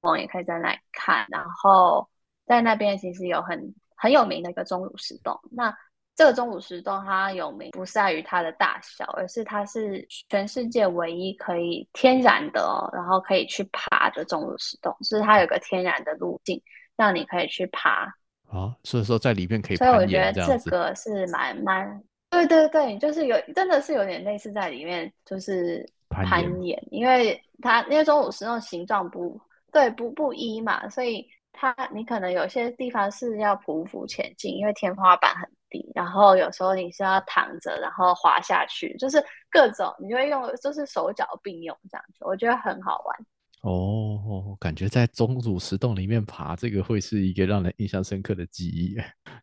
[0.01, 1.25] 獴也可以在那里看。
[1.29, 2.07] 然后
[2.45, 5.39] 在那边其实有很很有名的一个钟乳石洞。
[5.51, 5.73] 那
[6.15, 16.61] 这个钟乳石洞它有名不在于它的大小，而是它是全世界唯一可以天然的哦，然后可以去爬的钟乳石洞，就是它有个天然的路径
[16.97, 18.13] 让你可以去爬。
[18.49, 19.77] 啊，所以说在里面可以。
[19.77, 25.89] 所以我觉得这个是蛮蛮，对对对，就是有真的是有点类似在里面，就是。
[26.09, 29.39] 攀岩，因为它因为钟乳石那种形状不
[29.71, 43.15] 对，不不一嘛，所以它你可能有些地方是要匍匐前进，因为天花板很低，然后有时候你是要躺着，然后滑下去，就是各种你就会用，就是手脚并用这样子，我觉得很好玩。
[43.61, 48.95] 哦，感觉在钟乳石洞里面爬，这个会是一个让人印象深刻的记忆，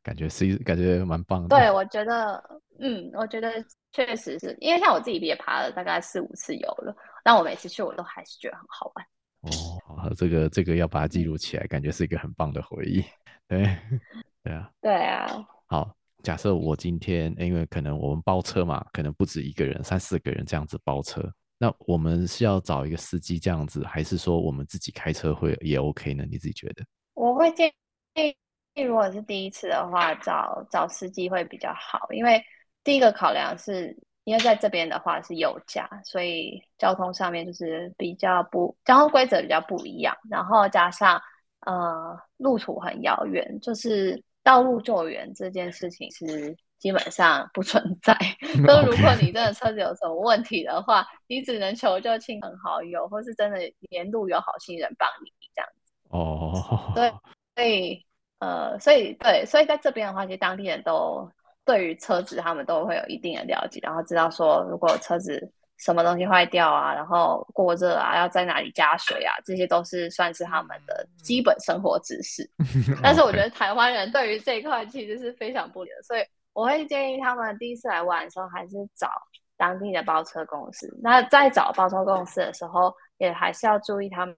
[0.03, 1.49] 感觉是感觉蛮棒的。
[1.49, 3.53] 对，我觉得，嗯，我觉得。
[3.93, 6.95] 确实是因为像我自己也爬了大概四五次游了，
[7.25, 9.07] 但我每次去我都还是觉得很好玩。
[9.41, 9.49] 哦，
[9.97, 13.03] 好，这个这个要把它记录起来，感觉是一个很棒的回忆。
[13.49, 13.75] 对，
[14.45, 15.27] 对啊，对啊。
[15.65, 21.23] 好，假设我今天因为可能我们包车嘛，可能不止一个人，三四个人这样子包车，
[21.59, 26.25] 那我们是要找一个司机这样子，还是说我们自己开车会也 OK 呢？
[26.31, 26.85] 你自己觉得？
[27.15, 27.73] 我会建
[28.15, 32.43] 议，如果是第一次的话，找找司机会比较好，因为。
[32.85, 41.21] 第一个考量是因为在这边的话是有家，所以交通上面就是比较不交通规则比较不一样，然后加上
[41.63, 48.17] 呃路途很遥远，就是道路救援这件事情是基本上不存在。
[48.65, 53.59] 那如果你真的车子有什么问题的话，你只能求救亲朋好友，或是真的
[53.91, 55.83] 沿路有好心人帮你这样子。
[56.11, 57.13] 哦，对，
[57.55, 58.05] 所以
[58.39, 61.31] 呃，所以对，所以在这边的话，其实当地人都。
[61.67, 72.49] 对于车子，他们都会有一定的了解，然后知道说，如果车子什么东西坏掉啊，然后过热啊，要在哪里加水啊，这些都是算是他们的基本生活知识。
[73.03, 76.23] 但是我觉得台湾人对于这一块其实是非常不理解，所以
[76.57, 79.11] 我会建议他们第一次来玩的时候，还是找
[79.59, 80.91] 当地的包车公司。
[81.03, 84.37] 那在找包车公司的时候，也还是要注意他们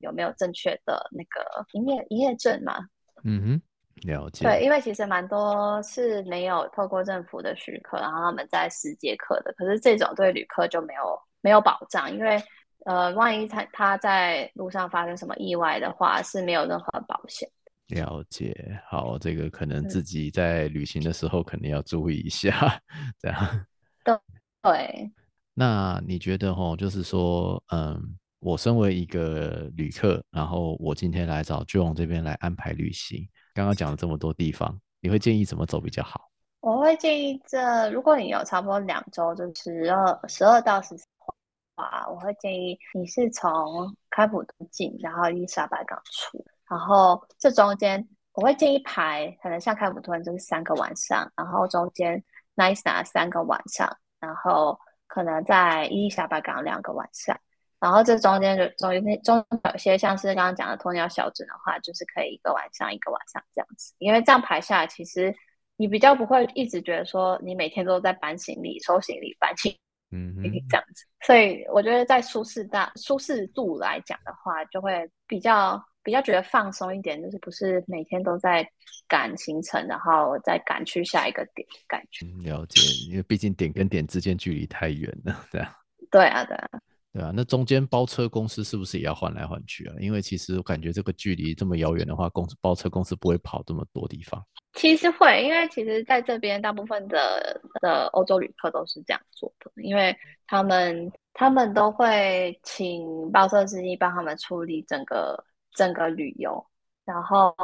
[0.00, 2.78] 有没有正确的那个营业营业证嘛。
[3.22, 3.62] 嗯哼。
[4.04, 4.44] 了解。
[4.44, 9.54] 对，因为其实蛮多是没有透过政府的许可，然后他们在私接客的。
[9.56, 12.42] 可是这种对旅客就没有没有保障，因为
[12.84, 17.48] 呃，万一他他在路上发生什么意外的话，是没有任何保险。
[17.92, 23.66] 了解，好，这个可能自己在旅行的时候肯定要注意一下，嗯、这样。
[24.04, 24.18] 对
[24.62, 25.12] 对。
[25.54, 28.00] 那你觉得哈，就是说，嗯，
[28.40, 33.28] 我身为一个旅客，然后我今天来找 John 这边来安排旅行。
[33.52, 36.30] 刚刚讲了这么多地方，你会建议怎么走比较好？
[36.60, 39.52] 我会建议这，如果你有差不多两周，就是
[39.84, 41.34] 十二十二到十四的
[41.74, 46.42] 话，我会建议你是从开普敦进，然后伊丽莎白港出，
[46.72, 57.38] 然后这中间我会建议排，可能像开普敦就是三个晚上，然后中间奈斯纳三个晚上，然后可能在伊丽莎白港两个晚上，
[57.78, 65.34] 然后这中间就中间中有些像是刚刚讲的鸵鸟小镇的话，就是可以一个晚上一个晚上这样子，因为这样排下来，其实
[65.76, 69.78] 你比较不会一直觉得说你每天都在搬行李、收行李、搬行李，
[70.12, 71.04] 嗯嗯，这样子。
[71.26, 78.66] 所以我觉得在舒适大舒适度来讲的话，就会比较比较觉得放松一点，就是不是每天都在
[79.08, 82.26] 赶行程，然后再赶去下一个点感觉。
[82.26, 85.76] 嗯，了解，因为毕竟点跟点之间距离太远了，对啊。
[86.10, 86.68] 对啊，对啊。
[87.12, 89.94] 对啊，那中间包车公司是不是也要换来换去啊？
[90.00, 94.42] 因为其实我感觉这个距离这么遥远的话，公司包车公司不会跑这么多地方。
[94.72, 105.38] 其实会，因为其实在这边大部分的的欧洲旅客都是这样做的，因为他们他们都会请包车司机帮他们处理整个
[105.74, 106.64] 整个旅游，
[107.04, 107.54] 然后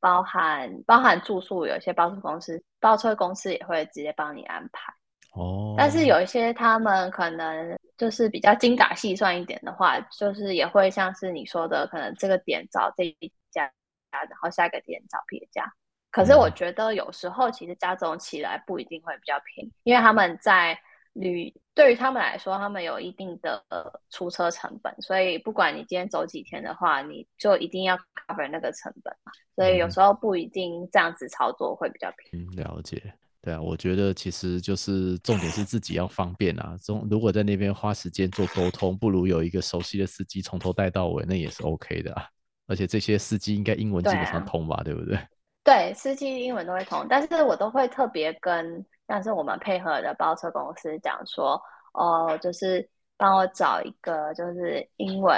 [0.00, 4.90] 包含包含住宿，有些包车公司包车公司也会直接帮你安排。
[5.34, 13.70] 哦，但是有一些他们可能就是比较精打细算一点的话，就是也会像是你说的，可能这个点找这一家，
[14.10, 15.72] 然后下一个点找别家。
[16.10, 20.78] 可是我觉得有时候其实加总起来不一定会比较便宜，因为他们在
[21.12, 23.64] 旅对于他们来说，他们有一定的
[24.10, 29.32] 出车成本，所以不管你今天走几天的话，你就一定要 cover 那个成本嘛。
[29.56, 32.46] 所以有时候不一定这样子操作会比较便宜。
[32.46, 33.14] 嗯，了解。
[33.44, 36.74] 对啊，我觉得其实就是重点是自己要方便啊。
[36.82, 42.24] 中如果在那边花时间做沟通，不如有一个熟悉的司机从头带到尾，那也是 OK 的啊。
[42.66, 45.18] 而且这些司机应该英文基本上通吧，对不对？
[45.62, 51.60] 对，司机英文都会通，但是我都会特别跟像是我们配合的包车公司讲说，
[51.92, 52.88] 哦，就是
[53.18, 55.36] 帮我找一个就是英文。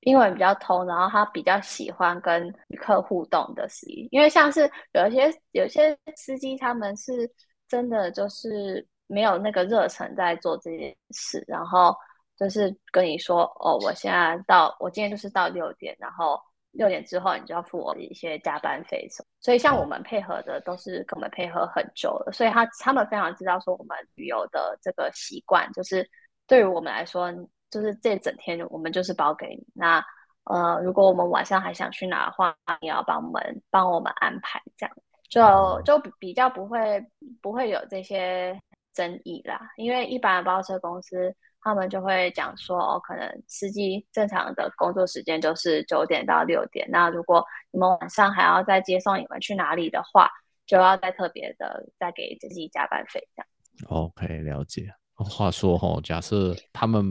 [0.00, 7.30] 英文比较通，然后他比较喜欢跟旅客互动的司机，因为像是有一些有些司机，他们是
[7.68, 11.94] 真的就是没有那个热忱在做这件事，然后
[12.38, 16.40] 就是跟你说哦，我现在到，我今天就是到六点，然后
[16.70, 26.08] 六点之后你就要付我一些加班费什么，所以像我们配合的都是跟我们配合很久了，所以他他们非常知道说我们旅游的这个习惯，就是
[26.46, 27.30] 对于我们来说。
[27.70, 29.66] 就是这整天我们就是包给你。
[29.74, 30.04] 那
[30.44, 34.96] 呃，如果我们晚上还想去哪的话，你要帮我们帮我们安排，这样
[35.28, 37.00] 就就比较不会
[37.40, 38.58] 不会有这些
[38.92, 39.60] 争议啦。
[39.76, 46.88] 因为一般的包车公司他们就会讲说，哦，可能司机正常的工作时间就是九点到六点。
[46.90, 50.28] 那如果你们晚上还要再接送你们去哪里的话，
[50.66, 53.46] 就要再特别的再给自己加班费这样。
[53.90, 54.88] OK，了解。
[55.14, 57.04] 话说哈，假设他们。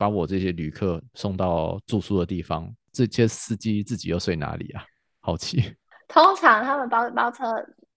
[0.00, 4.82] 把我这些旅客送到住宿的地方，这些司机自己又睡哪里啊？
[5.20, 5.76] 好奇。
[6.08, 7.44] 通常他们包包车，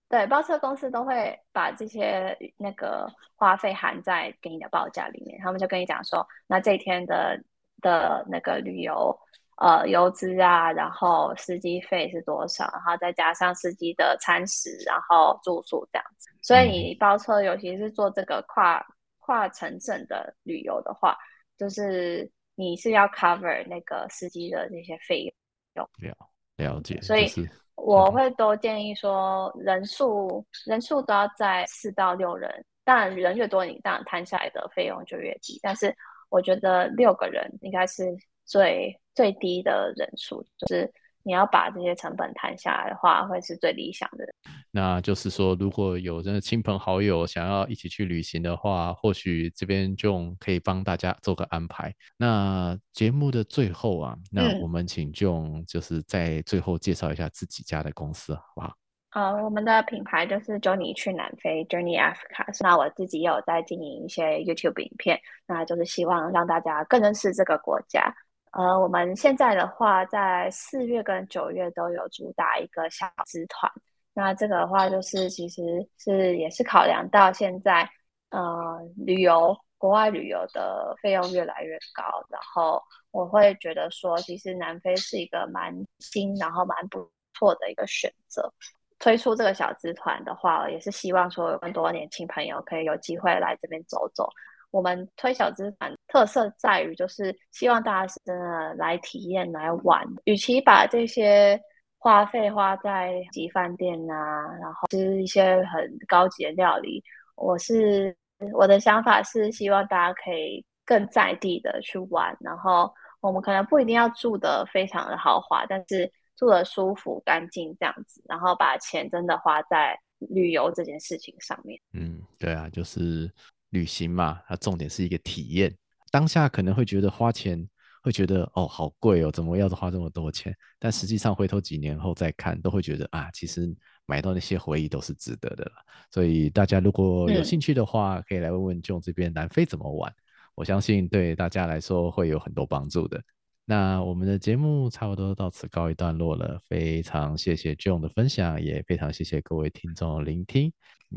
[0.10, 5.40] 对，包车公司都会把这些那个花费含在给你的报价里面。
[5.42, 7.42] 他们就跟你讲说，那这一天的
[7.80, 9.18] 的那个旅游
[9.56, 16.30] 呃油资啊，然后司机费是多少，然后再加上司机的餐食，然后住宿这样子。
[16.42, 18.86] 所以你包车，尤其是做这个跨
[19.20, 21.18] 跨城镇的旅游的话。
[21.64, 25.34] 就是你是要 cover 那个司机的那些费
[25.76, 26.18] 用，了
[26.58, 27.26] 了解，所以
[27.76, 35.58] 我会都建议说人数人数都要在四到六人，当然人越多，你当然摊下来的费用就越低。
[35.64, 35.96] 但是
[36.28, 40.94] 我觉得六个人应该是最最低的人数，就是。
[41.24, 44.26] 你要把这些成本摊下来的话，会是最理想的。
[44.72, 51.94] 那就是说，如果有真的亲朋好友想要一起去旅行的话，或许这边就可以帮大家做个安排。
[52.18, 58.74] 那节目的最后啊，那我们请 Joan 就是在最后介绍一下自己家的公司，好不好？
[59.12, 62.46] 呃，我们的品牌就是 Journey 去南非 Journey Africa。
[62.62, 68.12] 那我自己也有在经营一些 YouTube 影片，那就是希望让大家更认识这个国家。
[68.54, 73.72] 呃，我们现在的话，在四月跟九月都有主打一个小资团。
[74.14, 75.62] 那这个的话，就是其实
[75.98, 77.90] 是也是考量到现在，
[78.30, 82.80] 呃，旅游国外旅游的费用越来越高，然后
[83.10, 88.54] 我会觉得说，其实南非是一个蛮新，然后蛮不错的一个选择。
[89.00, 94.30] 推出这个小资团的话，也是希望说有更多年轻朋友可以有机会来这边走走。
[94.74, 100.04] 我们推小资团特色在于，就是希望大家是真的来体验、来玩。
[100.24, 101.62] 与其把这些
[102.00, 107.04] 花费花在级饭店啊，然后吃一些很高级的料理，
[107.36, 108.18] 我是
[108.52, 112.36] 我的想法是希望大家可以更在地的去玩。
[112.40, 121.80] 然后我们可能不一定要住得非常的豪华，但是住得舒服、干净这样子，然后把钱真的花在旅游这件事情上面。
[121.94, 123.32] 嗯，对啊，就是。
[123.74, 125.76] 旅行嘛，它重点是一个体验。
[126.12, 127.68] 当下可能会觉得花钱
[128.04, 130.56] 会觉得哦好贵哦，怎么要花这么多钱？
[130.78, 135.72] 但实际上回头几年后再看，都会觉得啊，其实买到那些回忆都是值得的了。
[136.12, 140.14] 所以大家如果有兴趣的话，嗯、可以来问问 June 这边南非怎么玩，
[140.54, 143.20] 我相信对大家来说会有很多帮助的。
[143.66, 150.72] 那我们的节目差不多到此告一段落了，非常谢谢 John 的分享，也非常谢谢各位听众的聆听。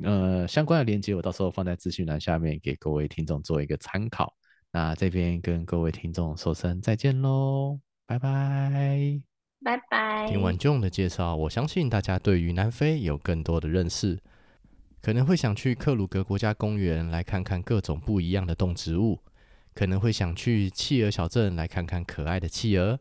[0.05, 4.33] 呃，相关的链接我到时候放在资讯栏下面，给各位听众做一个参考。
[4.71, 9.21] 那这边跟各位听众说声再见喽，拜拜，
[9.65, 10.29] 拜拜。
[10.29, 14.21] 听完 John 的介绍，我相信大家对于南非有更多的认识，
[15.03, 19.19] 可能会想去克鲁格国家公园来看看各种不一样的动植物。
[19.77, 22.99] 可能会想去企鹅小镇来看看可爱的企鹅，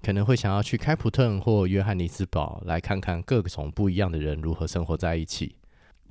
[0.00, 5.56] 可能会想要去开普敦或约翰尼斯堡来看看各种不一样的人如何生活在一起。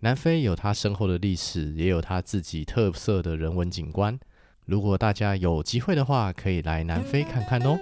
[0.02, 4.20] 南非有它深厚的历史，也有它自己特色的人文景观。
[4.66, 7.80] 如果大家有机会的话，可以来南非看看哦。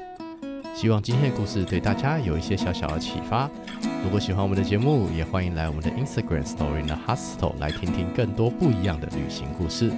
[0.75, 3.49] 希望今天的故事对大家有一些小小的启发。
[4.03, 9.91] 如果喜欢我们的节目，也欢迎来我们的 Instagram Story in the Hostel 来听听更多不一样的旅行故事。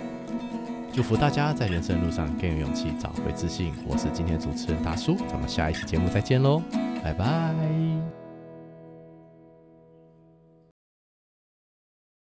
[0.94, 3.74] 祝福大家在人生路上更有勇气，找回自信。
[3.88, 6.62] 我是今天的主持人大叔，咱们下一期节目再见喽，
[7.04, 8.23] 拜拜。